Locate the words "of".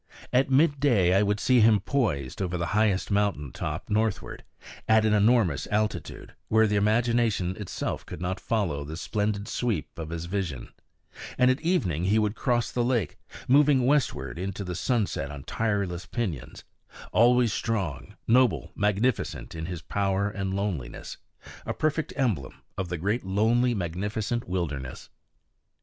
9.99-10.09, 22.75-22.89